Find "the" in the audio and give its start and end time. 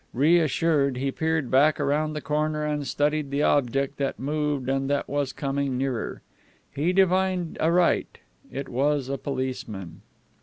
2.13-2.21, 3.29-3.43